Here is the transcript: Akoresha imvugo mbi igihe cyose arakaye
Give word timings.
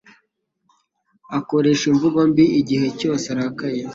Akoresha 1.37 1.85
imvugo 1.91 2.19
mbi 2.29 2.45
igihe 2.59 2.87
cyose 2.99 3.25
arakaye 3.33 3.81